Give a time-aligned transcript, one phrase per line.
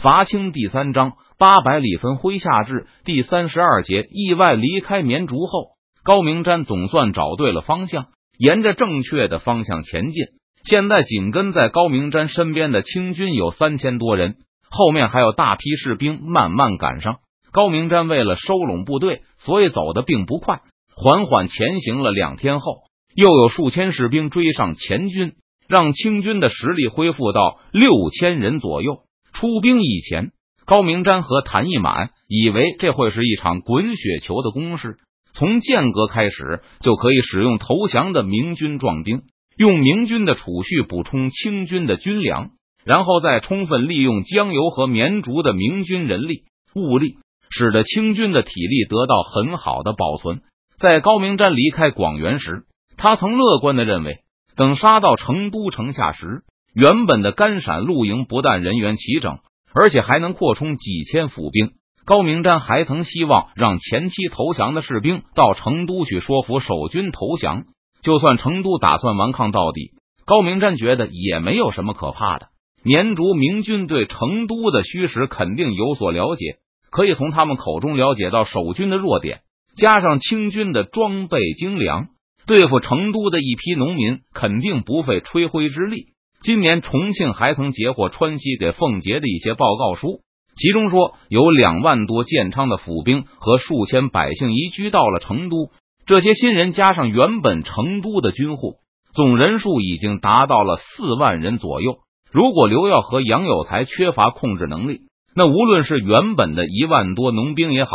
[0.00, 5.70] 伐清第三章八百里分麾下炙第三十二节意外离开绵竹后，
[6.04, 8.06] 高明瞻总算找对了方向，
[8.38, 10.26] 沿着正确的方向前进。
[10.62, 14.36] 现在紧跟在高明瞻身边的清军有三千多人，
[14.70, 17.16] 后面还有大批士兵慢慢赶上。
[17.50, 20.60] 高明瞻为了收拢部队，所以走的并不快，
[20.94, 22.82] 缓缓前行了两天后，
[23.16, 25.32] 又有数千士兵追上前军，
[25.66, 29.00] 让清军的实力恢复到六千人左右。
[29.38, 30.32] 出兵以前，
[30.66, 34.96] 高明瞻和谭义满以为这会是一场滚雪球的攻势，
[35.32, 39.22] 从间隔开始就可以使用投降的明军壮丁，
[39.56, 42.50] 用明军的储蓄补充清军的军粮，
[42.84, 46.42] 然后再充分利用江油和绵竹的明军人力
[46.74, 50.40] 物力，使得清军的体力得到很好的保存。
[50.80, 52.64] 在高明瞻离开广元时，
[52.96, 54.18] 他曾乐观的认为，
[54.56, 56.42] 等杀到成都城下时。
[56.80, 59.40] 原本的甘陕露营不但人员齐整，
[59.74, 61.72] 而且还能扩充几千府兵。
[62.04, 67.64] 高明瞻还曾希望让前期投降的士兵到成都去说服守军投降。
[68.00, 69.90] 就算成都打算顽抗到底，
[70.24, 72.46] 高明瞻觉得也没有什么可怕的。
[72.84, 76.58] 绵竹明军对成都的虚实肯定有所了解，
[76.92, 79.40] 可以从他们口中了解到守军的弱点，
[79.76, 82.06] 加上清军的装备精良，
[82.46, 86.12] 对付成都的一批农民肯定不费吹灰之力。
[86.40, 90.20] 今年重庆还曾截获川西给奉节的一些报告书，
[90.56, 95.70] 其中说有两万多建昌的府兵和数千百姓移居到了成都。
[96.06, 98.76] 这些新人加上原本成都的军户，
[99.12, 101.98] 总人数已经达到了四万人左右。
[102.30, 105.00] 如果刘耀和杨有才缺乏控制能力，
[105.34, 107.90] 那无论是原本的一万多农兵也好，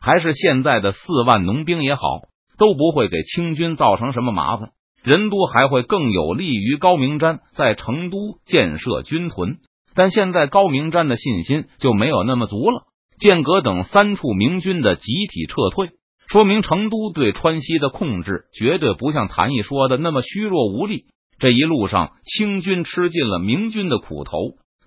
[0.00, 2.02] 还是现在的四万农兵也好，
[2.58, 4.70] 都不会给清军造成什么麻烦。
[5.04, 9.58] 人多还会更有利于高明瞻在成都建设军屯，
[9.94, 12.84] 但现在高明瞻的信心就没有那么足了。
[13.18, 15.90] 剑阁等三处明军的集体撤退，
[16.26, 21.04] 说明成都对川西的控制绝对不像谭毅说的那么虚弱无力。
[21.38, 24.32] 这一路上，清军吃尽了明军的苦头。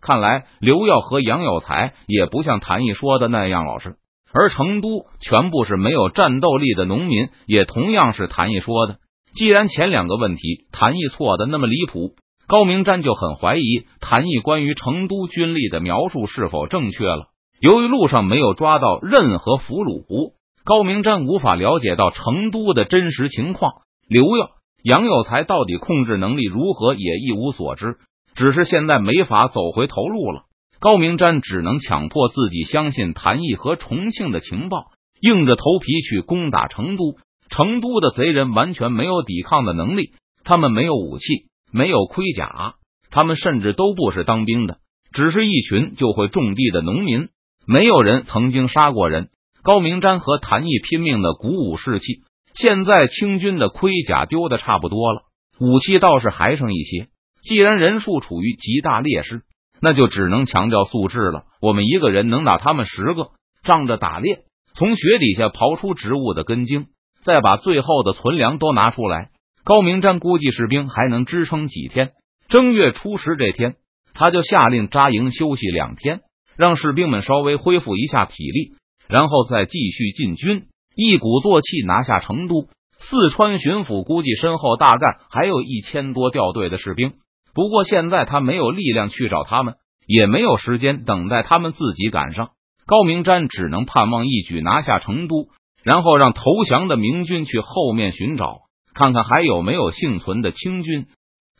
[0.01, 3.97] 看来刘耀和杨有才也不像谭毅说的那样老实，
[4.33, 8.97] 而成都全部是没有战斗力的农民，也同样是谭毅说的。
[9.38, 12.16] 既然前两个问题谭毅错的那么离谱，
[12.48, 17.28] 高明瞻就很怀疑谭毅关于成都军力的描述是否正确了。
[17.59, 20.34] 由于路上没有抓到任何俘虏，
[20.64, 23.74] 高明瞻无法了解到成都的真实情况。
[24.09, 24.50] 刘耀、
[24.81, 27.98] 杨有才到底控制能力如何，也一无所知。
[28.34, 30.46] 只是现在没法走回头路了，
[30.80, 34.78] 高明瞻只能强迫自己相信谭毅和重庆的情报，
[35.22, 37.18] 硬着头皮去攻打成都。
[37.50, 40.12] 成都的贼人完全没有抵抗的能力，
[40.44, 41.25] 他们没有武器，
[41.72, 42.75] 没有盔甲，
[43.09, 44.78] 他们甚至都不是当兵的，
[45.12, 47.30] 只是一群就会种地的农民。
[47.66, 49.30] 没有人曾经杀过人。
[49.63, 52.22] 高明瞻和谭毅拼命的鼓舞士气。
[52.53, 55.24] 现在清军的盔甲丢的差不多了，
[55.59, 57.07] 武器倒是还剩一些。
[57.41, 59.41] 既然人数处于极大劣势，
[59.81, 61.44] 那就只能强调素质了。
[61.62, 63.31] 我们一个人能打他们十个，
[63.63, 66.86] 仗着打猎，从雪底下刨出植物的根茎。
[67.27, 69.31] 再把最后的存粮都拿出来，
[69.65, 72.11] 高明瞻估计士兵还能支撑几天。
[72.47, 73.75] 正月初十这天，
[74.13, 76.21] 他就下令扎营休息两天，
[76.55, 78.77] 让士兵们稍微恢复一下体力，
[79.09, 82.69] 然后再继续进军，一鼓作气拿下成都。
[82.97, 87.15] 四川巡抚估计身后大概还有一千多掉队的士兵，
[87.53, 89.75] 不过现在他没有力量去找他们，
[90.07, 92.51] 也没有时间等待他们自己赶上。
[92.85, 95.49] 高明瞻只能盼望一举拿下成都。
[95.83, 98.61] 然后让投降的明军去后面寻找，
[98.93, 101.07] 看看还有没有幸存的清军。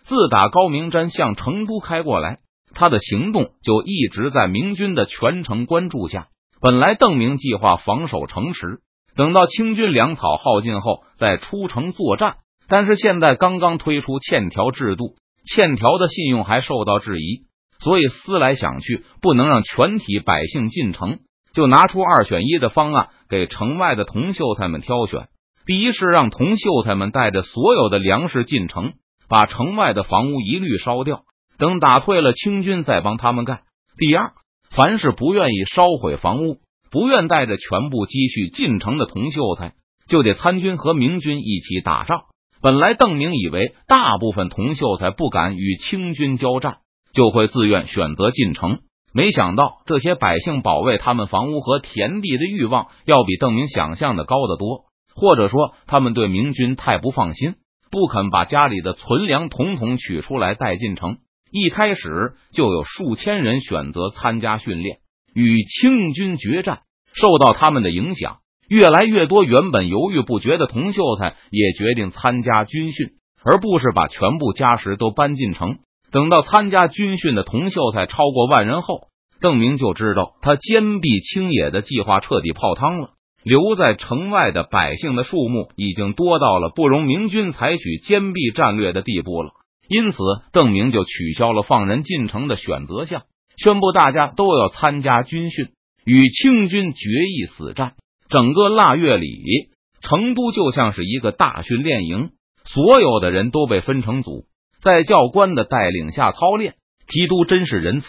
[0.04, 2.40] 自打高明瞻向成都开过来，
[2.74, 6.28] 他的行动就一直在明军的全程关注下。
[6.62, 8.80] 本来邓明计划防守城池，
[9.16, 17.44] 等到清军粮草耗尽后再出城作战，但是现在刚刚推出欠条制度，欠条的信用还受到质疑，
[17.80, 21.20] 所以思来想去，不能让全体百姓进城。
[21.58, 25.28] 就拿出二选一的方案给城外的童秀才们挑选。
[25.66, 28.94] 第一是让童秀才们带着所有的粮食进城，
[29.28, 31.24] 把城外的房屋一律烧掉，
[31.58, 33.64] 等打退了清军再帮他们盖。
[33.98, 34.34] 第二，
[34.70, 36.58] 凡是不愿意烧毁房屋、
[36.92, 39.74] 不愿带着全部积蓄进城的童秀才，
[40.08, 42.26] 就得参军和明军一起打仗。
[42.62, 46.78] 本来邓明以为大部分童秀才不敢与清军交战，
[47.14, 48.82] 就会自愿选择进城。
[49.18, 54.84] 没想到这些百姓保卫他们房屋和田地的欲望，要比邓明想象的高得多。
[55.16, 57.56] 或者说，他们对明军太不放心，
[57.90, 61.18] 不肯把家里的存粮统统取出来带进城。
[61.50, 65.00] 一开始就有数千人选择参加训练，
[65.34, 66.82] 与清军决战。
[67.12, 68.38] 受到他们的影响，
[68.70, 73.14] 越来越多原本犹豫不决的童秀才也决定参加军训，
[73.44, 75.80] 而不是把全部家什都搬进城。
[76.12, 79.10] 等到参加军训的童秀才超过万人后，
[79.42, 83.10] 邓明就知道他坚壁清野的计划彻底泡汤了。
[83.44, 89.52] 留在城外的百姓的数目已经多到了不容明军采取坚壁战略的地步了。
[89.88, 90.18] 因此，
[90.52, 93.24] 邓明就取消了放人进城的选择项，
[93.56, 95.70] 宣布大家都要参加军训，
[96.04, 97.94] 与清军决一死战。
[98.28, 99.70] 整个腊月里，
[100.02, 102.32] 成都就像是一个大训练营，
[102.66, 104.44] 所有的人都被分成组，
[104.82, 106.76] 在教官的带领下操练。
[107.08, 108.08] 提督真是仁慈，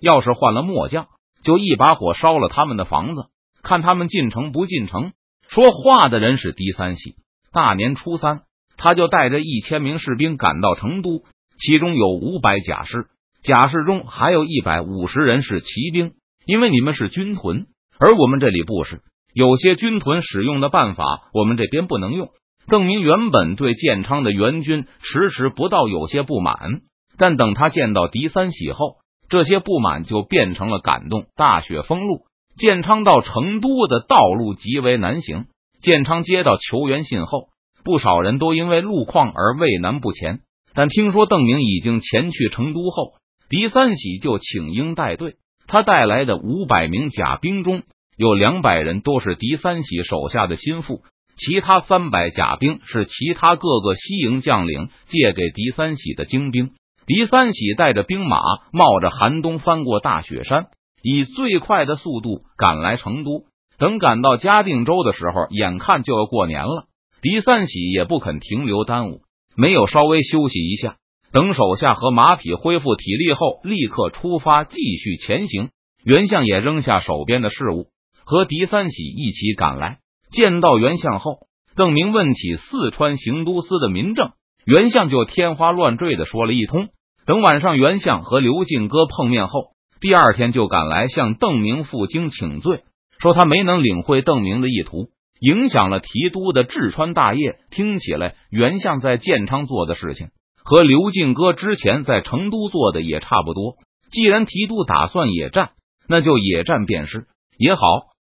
[0.00, 1.06] 要是换了末将，
[1.42, 3.24] 就一把火烧了他们的房子，
[3.62, 5.12] 看他们进城不进城。
[5.48, 7.16] 说话的人是狄三喜，
[7.52, 8.42] 大年初三。
[8.76, 11.22] 他就带着一千名士兵赶到成都，
[11.58, 13.06] 其中有五百甲士，
[13.42, 16.12] 甲士中还有一百五十人是骑兵。
[16.44, 17.66] 因为你们是军屯，
[17.98, 19.00] 而我们这里不是，
[19.32, 22.30] 有些军屯使用的办法，我们这边不能用。
[22.66, 26.80] 邓明原本对建昌的援军迟迟不到有些不满，
[27.18, 28.96] 但等他见到狄三喜后，
[29.28, 31.26] 这些不满就变成了感动。
[31.36, 32.26] 大雪封路，
[32.56, 35.46] 建昌到成都的道路极为难行。
[35.80, 37.48] 建昌接到求援信后。
[37.84, 40.40] 不少人都因为路况而畏难不前，
[40.72, 43.12] 但听说邓明已经前去成都后，
[43.50, 45.34] 狄三喜就请缨带队。
[45.66, 47.82] 他带来的五百名甲兵中
[48.16, 51.02] 有两百人都是狄三喜手下的心腹，
[51.36, 56.70] 其他三百甲兵是其他各个西营将领借给狄三喜的精兵。
[57.06, 58.38] 狄三喜带着兵马，
[58.72, 60.68] 冒着寒冬翻过大雪山，
[61.02, 63.44] 以最快的速度赶来成都。
[63.76, 66.86] 等赶到嘉定州的时候，眼看就要过年了。
[67.20, 69.22] 狄三喜也不肯停留耽误，
[69.56, 70.96] 没有稍微休息一下，
[71.32, 75.70] 等手下和马匹恢复体力后，立刻出发继续前行。
[76.04, 77.88] 袁相也扔下手边的事物，
[78.24, 79.98] 和狄三喜一起赶来。
[80.34, 81.46] 见到袁相后，
[81.76, 84.32] 邓明问起四川行都司的民政，
[84.66, 86.88] 袁相就天花乱坠的说了一通。
[87.24, 89.68] 等晚上袁相和刘进哥碰面后，
[90.00, 92.82] 第二天就赶来向邓明负荆请罪，
[93.18, 95.08] 说他没能领会邓明的意图。
[95.40, 97.56] 影响了提督的治川大业。
[97.70, 100.28] 听起来，袁相在建昌做的事情
[100.64, 103.76] 和刘进哥之前在成都做的也差不多。
[104.10, 105.70] 既然提督打算野战，
[106.08, 107.26] 那就野战便是
[107.58, 107.80] 也好，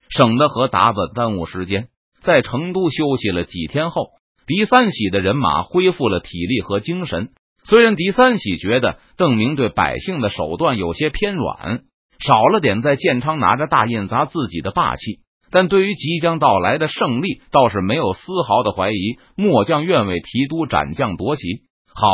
[0.09, 1.87] 省得和达子耽误时间。
[2.25, 4.07] 在成都休息了几天后，
[4.47, 7.29] 狄三喜的人马恢复了体力和精神。
[7.63, 11.83] 虽然狄三喜觉得邓明对百姓的手段有些偏软，
[12.19, 15.19] 少了点在建昌拿着大印砸自己的霸气。
[15.51, 19.17] 但对于即将到来的胜利，倒是没有丝毫的怀疑。
[19.35, 21.43] 末将愿为提督斩将夺旗，
[21.93, 22.09] 好，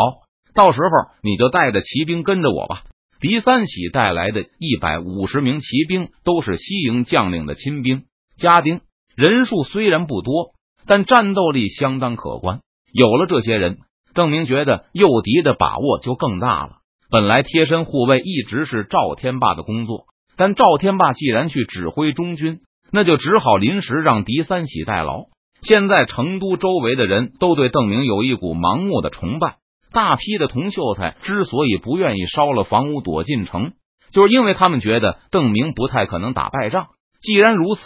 [0.53, 0.89] 到时候
[1.23, 2.83] 你就带着骑兵跟着我吧。
[3.19, 8.03] 狄三喜带来的一百五十名骑兵都是西营将领的亲兵
[8.37, 8.81] 家丁，
[9.15, 10.53] 人数虽然不多，
[10.85, 12.59] 但战斗力相当可观。
[12.93, 13.79] 有了这些人，
[14.13, 16.77] 邓明觉得诱敌的把握就更大了。
[17.09, 20.05] 本来贴身护卫一直是赵天霸的工作，
[20.37, 22.59] 但赵天霸既然去指挥中军。
[22.93, 25.27] 那就只好临时让狄三喜代劳。
[25.61, 29.59] 现在成都周围的人都对邓明有一股盲目的崇拜，
[29.93, 33.71] 大批的童秀才之所以不愿意烧了房屋躲进城，
[34.11, 36.87] 就是因为他们觉得邓明不太可能打败仗。
[37.21, 37.81] 既然如此，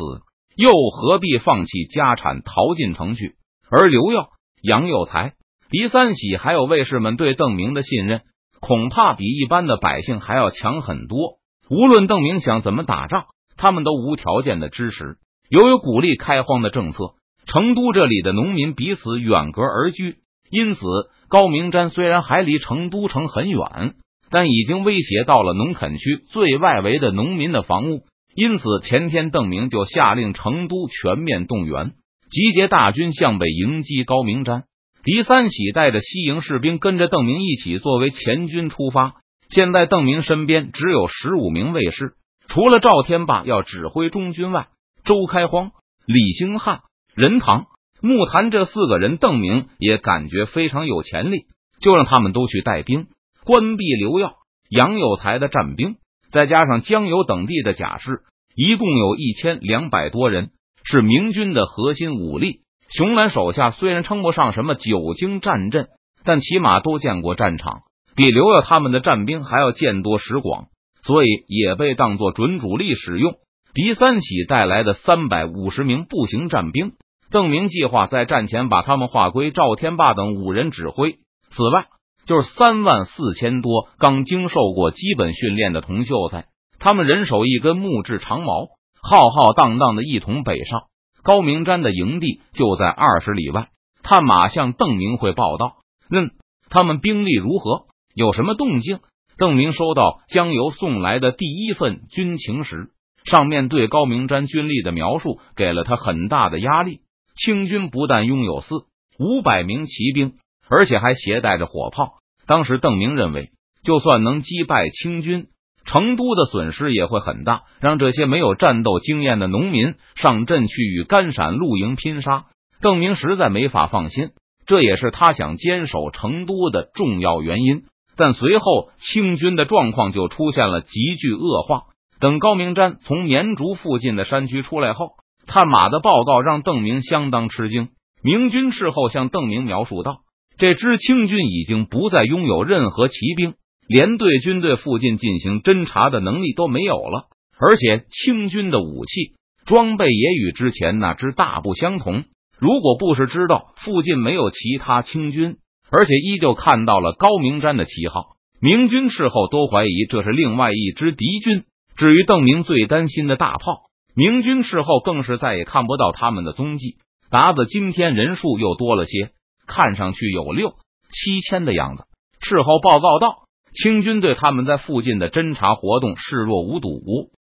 [0.56, 3.36] 又何必放弃家产逃进城去？
[3.70, 4.30] 而刘耀、
[4.62, 5.34] 杨有才、
[5.70, 8.22] 狄三喜还有卫士们对邓明的信任，
[8.60, 11.38] 恐怕比一般的百姓还要强很多。
[11.70, 13.26] 无论邓明想怎么打仗。
[13.58, 15.16] 他们都无条件的支持。
[15.50, 16.98] 由于鼓励开荒的政策，
[17.46, 20.18] 成都这里的农民彼此远隔而居，
[20.50, 20.82] 因此
[21.30, 23.94] 高明山虽然还离成都城很远，
[24.30, 28.02] 但已经威胁到了农垦区最外围的农民的房屋。
[28.36, 31.94] 因此，前天邓明就下令成都全面动员，
[32.30, 34.66] 集结大军向北迎击高明山。
[35.04, 39.14] 狄三喜带着西营士兵跟着邓明一起作为前军出发。
[39.48, 42.16] 现在邓明身边只有十五名卫士。
[42.48, 44.68] 除了赵天霸要指挥中军外，
[45.06, 45.72] 周开荒、
[46.06, 46.82] 李兴汉、
[47.16, 47.68] 任堂、
[48.02, 51.46] 木谭这四个人，邓明也感觉非常有潜力，
[51.80, 53.08] 就让他们都去带兵，
[53.46, 54.34] 关闭刘耀、
[54.70, 55.96] 杨有才的战兵，
[56.36, 58.24] 再加上江油等地的甲士，
[58.58, 60.50] 一共有一千两百多人，
[60.84, 62.60] 是明军的核心武力。
[62.90, 65.88] 熊兰手下虽然称不上什么久经战阵，
[66.26, 67.84] 但起码都见过战场，
[68.18, 70.66] 比刘耀他们的战兵还要见多识广。
[71.04, 73.36] 所以也被当作准主力使用。
[73.74, 76.96] 狄三喜带来的三百五十名步行战兵，
[77.32, 81.14] 邓明计划在战前把他们划归赵天霸等五人指挥。
[81.52, 81.86] 此外，
[82.26, 86.46] 就是三万四千多刚经受过基本训练的铜秀才。
[86.80, 88.68] 他们人手一根木质长矛，
[89.02, 90.82] 浩浩荡荡的一同北上。
[91.24, 93.70] 高明瞻的营地就在二十里外。
[94.04, 95.78] 探马向邓明会报道
[96.12, 96.32] ：“嗯，
[96.70, 97.86] 他们兵力如何？
[98.14, 99.00] 有什么动静？”
[99.38, 102.92] 邓明收到江油送来的第一份军情时，
[103.26, 107.02] 上面对高明瞻军力的描述给了他很大的压力。
[107.36, 108.86] 清军不但拥有四
[109.20, 110.36] 五百名骑兵，
[110.70, 112.16] 而且还携带着火炮。
[112.48, 113.50] 当时邓明认为，
[113.84, 115.48] 就算能击败清军。
[115.88, 122.46] 成都的损失也会很大，让这些没有战斗经验的农民上阵去与甘陕露营拼杀，
[122.82, 124.30] 邓明实在没法放心，
[124.66, 127.84] 这也是他想坚守成都的重要原因。
[128.18, 131.84] 但随后清军的状况就出现了急剧恶化。
[132.20, 135.10] 等高明瞻从绵竹附近的山区出来后，
[135.46, 137.90] 探马的报告让邓明相当吃惊。
[138.24, 140.22] 明军事后向邓明描述道
[140.58, 143.54] ：“这支清军已经不再拥有任何骑兵。”
[143.88, 147.26] 连对军队附近进行侦查的能力都没有了，
[147.60, 149.36] 而且清军的武器
[149.68, 152.24] 装备也与之前那支大不相同。
[152.58, 155.58] 如果不是知道附近没有其他清军，
[155.92, 161.66] 而且依旧看到了高明瞻的旗号，明军事后都怀疑这是另外一支敌军。
[161.96, 163.82] 至于邓明最担心的大炮，
[164.16, 166.96] 明军事后更是再也看不到他们的踪迹。
[167.30, 169.30] 达子今天人数又多了些，
[169.68, 170.76] 看上去有六
[171.10, 172.06] 七千的样子。
[172.40, 173.46] 事后报告道。
[173.78, 177.02] 清军对他们在附近的侦查活动视若无睹，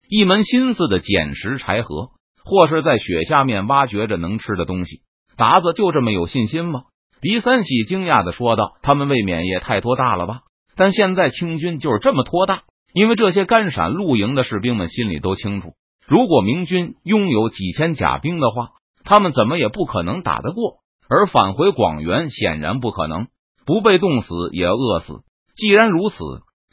[0.07, 2.11] 一门心思的捡拾柴禾，
[2.45, 5.01] 或是在雪下面挖掘着能吃的东西。
[5.35, 6.83] 达子就这么有信心吗？
[7.19, 10.43] 狄三喜惊讶的说道：“他们未免也太拖大了吧？
[10.77, 12.61] 但现在清军就是这么拖大，
[12.93, 15.73] 因为这些干陕露营的士兵们心里都清楚，
[16.07, 18.69] 如果明军拥有几千甲兵的话，
[19.03, 20.82] 他们怎么也不可能打得过。
[21.13, 23.27] 而返回广元显然不可能，
[23.65, 25.21] 不被冻死也要饿死。”
[25.55, 26.15] 既然如此，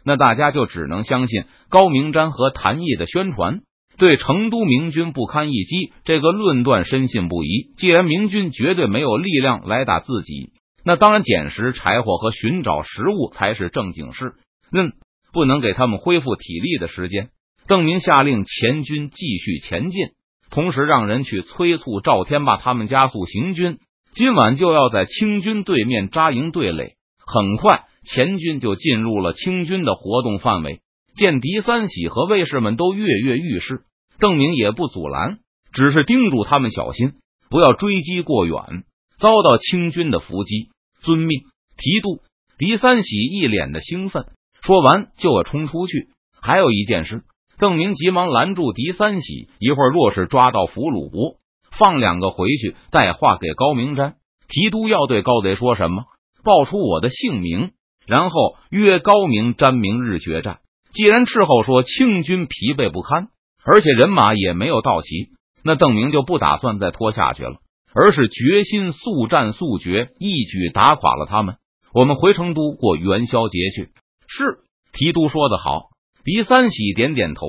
[0.05, 3.61] 那大家就只能相信高明瞻和谭毅的宣传。
[3.99, 7.75] 对成都明军不堪一击这个论断深信不疑。
[7.77, 14.37] 既然明军绝对没有力量来打自己，那当然捡拾柴火和寻找食物才是正经事。
[14.73, 14.95] 嗯，
[15.35, 17.29] 不能给他们恢复体力的时间。
[17.67, 20.07] 邓明下令前军继续前进，
[20.51, 23.81] 同时让人去催促赵天霸他们加速行军。
[24.13, 26.95] 今晚就要在清军对面扎营对垒。
[27.27, 27.85] 很快。
[28.03, 30.81] 前军就进入了清军的活动范围，
[31.15, 33.83] 见狄三喜和卫士们都跃跃欲试，
[34.19, 35.39] 邓明也不阻拦，
[35.71, 37.13] 只是叮嘱他们小心，
[37.51, 38.85] 不要追击过远，
[39.19, 40.71] 遭到清军的伏击。
[41.03, 41.41] 遵命，
[41.77, 42.23] 提督。
[42.57, 44.25] 狄三喜一脸的兴奋，
[44.63, 46.09] 说完就要冲出去。
[46.41, 47.25] 还有一件事，
[47.59, 51.37] 邓明急忙拦住狄三喜，一会儿若是抓到俘虏，
[51.81, 54.13] 放两个回去，带话给高明瞻。
[54.49, 56.05] 提督要对高贼说什么？
[56.45, 57.73] 报出我的姓名。
[58.07, 60.59] 然后约高明瞻明日决战。
[60.93, 63.29] 既然斥候说清军疲惫不堪，
[63.65, 65.31] 而且人马也没有到齐，
[65.63, 67.59] 那邓明就不打算再拖下去了，
[67.95, 71.57] 而是决心速战速决，一举打垮了他们。
[71.95, 73.91] 我们回成都过元宵节去。
[74.27, 74.59] 是
[74.93, 75.91] 提督说的好。
[76.25, 77.47] 狄三喜点点头，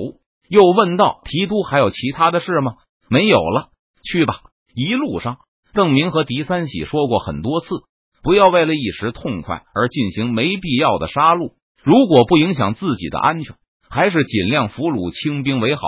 [0.48, 2.76] 又问道：“提督还有其他的事吗？”
[3.10, 3.68] 没有了，
[4.04, 4.40] 去吧。
[4.74, 5.38] 一路上，
[5.74, 7.68] 邓明和狄三喜说过很多次。
[8.22, 11.54] 不要为了一时痛快而进行没必要的杀戮。
[11.82, 13.56] 如果不影响自己的安全，
[13.90, 15.82] 还是尽量俘虏清兵为好。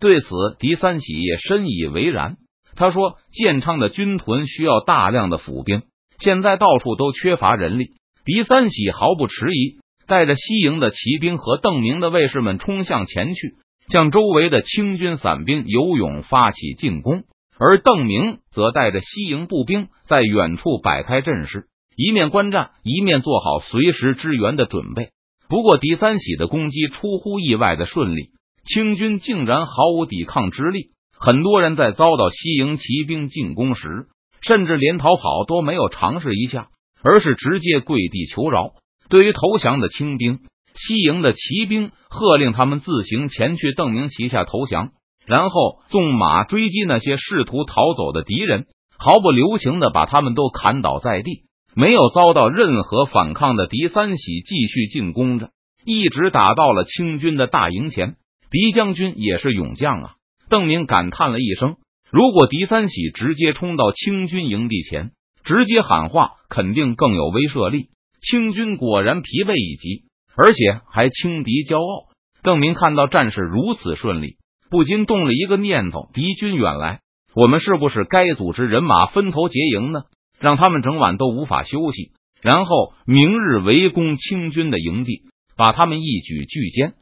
[0.00, 2.36] 对此，狄三喜也深以为然。
[2.74, 5.82] 他说：“建昌的军屯需要大量的府兵，
[6.18, 7.92] 现在到处都缺乏人力。”
[8.26, 13.54] 狄三喜毫不迟疑，带着西营的骑兵和邓明的卫士们冲向前去，
[13.88, 17.22] 向周围的清军散兵游勇发起进攻。
[17.58, 21.66] 而邓明则带着西营步兵在远处摆开阵势。
[21.96, 25.10] 一面观战，一面做好随时支援的准备。
[25.48, 28.30] 不过，狄三喜的攻击出乎意外的顺利，
[28.64, 30.90] 清军竟然毫无抵抗之力。
[31.18, 34.08] 很多人在遭到西营骑兵进攻时，
[34.42, 36.68] 甚至连逃跑都没有尝试一下，
[37.02, 38.72] 而是直接跪地求饶。
[39.08, 40.40] 对于投降的清兵，
[40.74, 44.90] 西营的骑兵喝令他们自行前去邓明旗下投降，
[45.26, 48.66] 然后纵马追击那些试图逃走的敌人，
[48.96, 51.42] 毫不留情的把他们都砍倒在地。
[51.74, 55.50] 没有遭到任何反抗的狄三喜继续进攻着，
[55.84, 58.14] 一直打到了清军的大营前。
[58.50, 60.12] 狄将军也是勇将啊！
[60.48, 61.76] 邓明感叹了一声。
[62.10, 65.10] 如果狄三喜直接冲到清军营地前，
[65.44, 67.88] 直接喊话，肯定更有威慑力。
[68.22, 70.04] 清军果然疲惫已极，
[70.36, 72.08] 而且还轻敌骄傲。
[72.42, 74.36] 邓明看到战事如此顺利，
[74.70, 77.00] 不禁动了一个念头：敌军远来，
[77.34, 80.02] 我们是不是该组织人马分头结营呢？
[80.38, 85.22] 让他们整晚都无法休息，然后明日围攻清军的营地，
[85.56, 86.94] 把他们一举拒歼。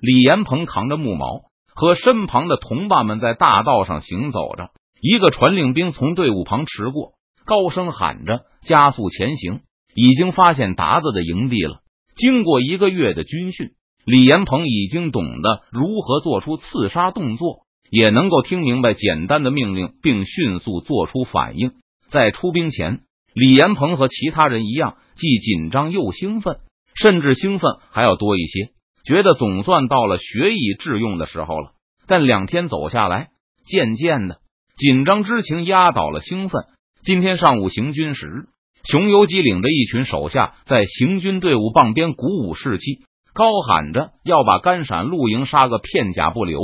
[0.00, 4.70] 李延鹏扛着木矛，和身旁的同伴们在大道上行走着。
[5.00, 7.12] 一个传令兵从队伍旁驰过，
[7.44, 9.60] 高声喊着：“加速前行！”
[9.94, 11.80] 已经发现达子的营地了。
[12.16, 13.70] 经过一个月的军训，
[14.10, 21.72] 李延鹏已经懂得如何做出刺杀动作，也能够听明白简单的命令，并迅速做出反应。
[22.08, 23.00] 在出兵前，
[23.34, 26.56] 李延鹏和其他人一样，既紧张又兴奋，
[26.94, 28.70] 甚至兴奋还要多一些，
[29.04, 31.72] 觉得总算到了学以致用的时候了。
[32.06, 33.28] 但两天走下来，
[33.66, 34.38] 渐渐的
[34.74, 36.64] 紧张之情压倒了兴奋。
[37.02, 38.48] 今天上午行军时，
[38.90, 43.00] 熊游基领着一群手下在行军队伍傍边鼓舞士气，
[43.38, 46.58] 高喊着要把甘陕露营杀个片甲不留，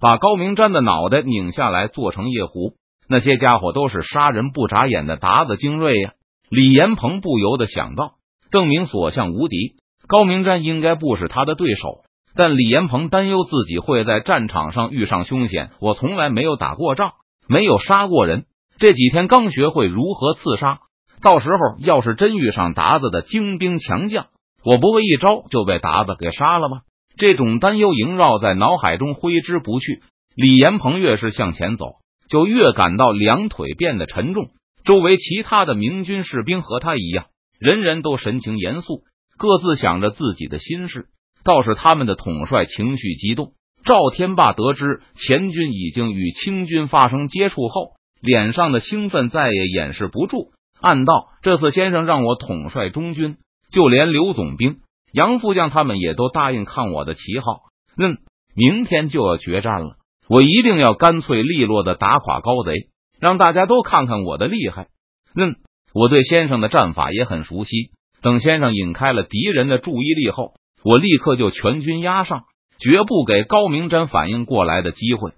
[0.00, 2.72] 把高明瞻的脑袋拧下来做成夜壶。
[3.08, 6.14] 那些家伙都是杀人不眨眼的达子精锐呀！
[6.50, 8.14] 李延鹏不由得想到，
[8.50, 9.76] 邓明所向无敌，
[10.08, 12.00] 高明瞻应该不是他的对手。
[12.34, 15.70] 但李延鹏担忧自己会在战场上遇上凶险。
[15.80, 17.12] 我从来没有打过仗，
[17.48, 18.46] 没有杀过人，
[18.80, 20.80] 这几天刚学会如何刺杀。
[21.22, 24.26] 到时候要是真遇上达子的精兵强将，
[24.66, 26.80] 我不会一招就被达子给杀了吗？
[27.16, 30.02] 这种担忧萦绕在脑海中挥之不去。
[30.34, 31.86] 李延鹏越是向前走。
[32.28, 34.48] 就越感到两腿变得沉重。
[34.84, 37.26] 周围其他的明军士兵和他一样，
[37.60, 39.02] 人人都神情严肃，
[39.38, 41.06] 各自想着自己的心事。
[41.44, 43.52] 倒是他们的统帅情绪激动。
[43.84, 53.36] 赵天霸得知前军已经与清军发生接触后，脸上的兴奋再也掩饰不住，暗道：这次先生让我统帅中军，
[53.70, 54.78] 就连刘总兵、
[55.12, 57.60] 杨副将他们也都答应看我的旗号。
[57.98, 58.18] 嗯，
[58.54, 59.96] 明天就要决战了。
[60.28, 62.74] 我一定要干脆利落的打垮高贼，
[63.20, 64.88] 让大家都看看我的厉害。
[65.34, 65.56] 嗯，
[65.94, 67.90] 我对先生的战法也很熟悉。
[68.22, 72.44] 等先生引开了敌人的注意力后，我立刻就全军压上，
[72.78, 75.32] 绝不给高明瞻反应过来的机会。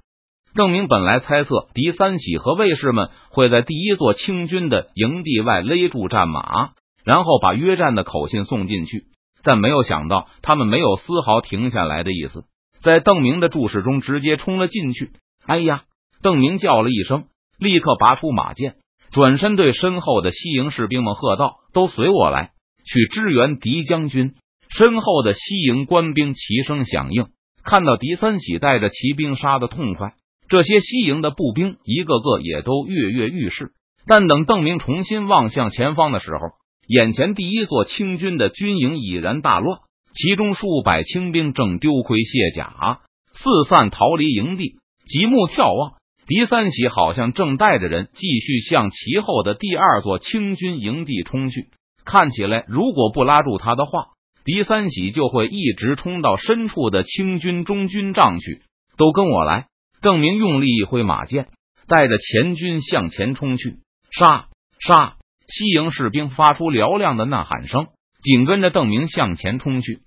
[0.55, 6.71] 郑明本来猜测狄三喜和卫士们会在第一座清军的营地外勒住战马，
[7.09, 9.07] 然后把约战的口信送进去，
[9.43, 12.45] 但没有想到他们没有丝毫停下来的意思。
[12.83, 15.13] 在邓明的注视中，直接冲了进去。
[15.47, 15.85] 哎呀！
[16.21, 17.25] 邓明叫了一声，
[17.59, 18.75] 立刻拔出马剑，
[19.11, 22.51] 转身对身后的西营士兵们喝道：“都随我来，
[22.85, 24.35] 去支援狄将军！”
[24.69, 27.29] 身后的西营官兵齐声响应。
[27.65, 30.13] 看到狄三喜带着骑兵杀的痛快，
[30.51, 33.71] 这些西营的步兵一个个也都跃跃欲试。
[34.07, 36.41] 但等邓明重新望向前方的时候，
[36.89, 39.81] 眼前第一座清军的军营已然大乱。
[40.15, 43.01] 其中数百清兵正丢盔卸甲，
[43.35, 44.79] 四散逃离营地。
[45.07, 45.93] 极目眺望，
[46.27, 51.69] 狄三喜好像正带着人继续向其后的第二座清军营地冲去。
[52.05, 54.09] 看起来，如果不拉住他的话，
[54.45, 58.63] 狄三喜就会一直冲到深处的清军中军帐去。
[58.97, 59.67] 都跟我来！
[60.01, 61.49] 邓明用力一挥马剑，
[61.87, 63.77] 带着前军向前冲去。
[64.11, 64.49] 杀！
[64.81, 65.18] 杀！
[65.49, 67.89] 西营士兵发出嘹亮的呐喊声，
[68.23, 70.01] 紧跟着邓明向前冲去。